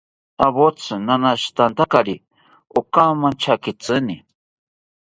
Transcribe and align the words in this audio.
Awotsi 0.45 0.93
nanashitantakari 1.05 2.15
okamanchakitzini 2.79 4.15